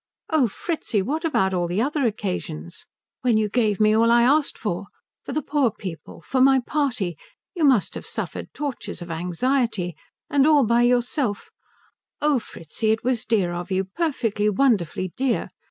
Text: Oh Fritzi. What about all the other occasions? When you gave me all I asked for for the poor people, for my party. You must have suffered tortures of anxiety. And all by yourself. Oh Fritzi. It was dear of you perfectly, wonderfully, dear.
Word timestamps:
Oh 0.31 0.47
Fritzi. 0.47 1.03
What 1.03 1.23
about 1.23 1.53
all 1.53 1.67
the 1.67 1.79
other 1.79 2.07
occasions? 2.07 2.87
When 3.21 3.37
you 3.37 3.47
gave 3.49 3.79
me 3.79 3.95
all 3.95 4.09
I 4.09 4.23
asked 4.23 4.57
for 4.57 4.87
for 5.23 5.31
the 5.31 5.43
poor 5.43 5.69
people, 5.69 6.21
for 6.21 6.41
my 6.41 6.59
party. 6.59 7.15
You 7.53 7.65
must 7.65 7.93
have 7.93 8.07
suffered 8.07 8.51
tortures 8.51 9.03
of 9.03 9.11
anxiety. 9.11 9.95
And 10.27 10.47
all 10.47 10.63
by 10.65 10.81
yourself. 10.81 11.51
Oh 12.19 12.39
Fritzi. 12.39 12.89
It 12.89 13.03
was 13.03 13.25
dear 13.25 13.53
of 13.53 13.69
you 13.69 13.83
perfectly, 13.83 14.49
wonderfully, 14.49 15.13
dear. 15.15 15.49